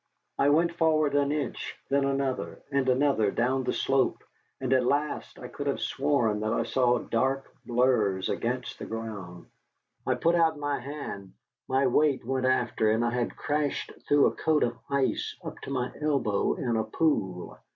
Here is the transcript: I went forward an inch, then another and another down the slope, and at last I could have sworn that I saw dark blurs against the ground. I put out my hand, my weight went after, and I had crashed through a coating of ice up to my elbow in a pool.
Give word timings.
I 0.39 0.49
went 0.49 0.71
forward 0.73 1.13
an 1.13 1.31
inch, 1.31 1.77
then 1.89 2.05
another 2.05 2.63
and 2.71 2.89
another 2.89 3.29
down 3.29 3.63
the 3.63 3.71
slope, 3.71 4.23
and 4.59 4.73
at 4.73 4.83
last 4.83 5.37
I 5.37 5.47
could 5.47 5.67
have 5.67 5.79
sworn 5.79 6.39
that 6.39 6.51
I 6.51 6.63
saw 6.63 6.97
dark 6.97 7.53
blurs 7.67 8.27
against 8.27 8.79
the 8.79 8.85
ground. 8.85 9.45
I 10.07 10.15
put 10.15 10.33
out 10.33 10.57
my 10.57 10.79
hand, 10.79 11.33
my 11.67 11.85
weight 11.85 12.25
went 12.25 12.47
after, 12.47 12.89
and 12.89 13.05
I 13.05 13.11
had 13.11 13.37
crashed 13.37 13.91
through 14.07 14.25
a 14.25 14.31
coating 14.31 14.69
of 14.71 14.79
ice 14.89 15.37
up 15.43 15.59
to 15.65 15.69
my 15.69 15.91
elbow 16.01 16.55
in 16.55 16.77
a 16.77 16.83
pool. 16.83 17.59